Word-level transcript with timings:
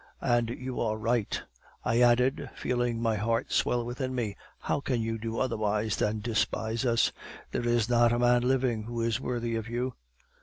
And 0.23 0.49
you 0.49 0.79
are 0.79 0.97
right,' 0.97 1.39
I 1.85 2.01
added, 2.01 2.49
feeling 2.55 2.99
my 2.99 3.17
heart 3.17 3.51
swell 3.51 3.85
within 3.85 4.15
me; 4.15 4.35
'how 4.61 4.79
can 4.79 4.99
you 4.99 5.19
do 5.19 5.37
otherwise 5.37 5.95
than 5.97 6.21
despise 6.21 6.87
us? 6.87 7.11
There 7.51 7.67
is 7.67 7.87
not 7.87 8.11
a 8.11 8.17
man 8.17 8.41
living 8.41 8.85
who 8.85 9.01
is 9.01 9.21
worthy 9.21 9.53
of 9.55 9.69
you. 9.69 9.93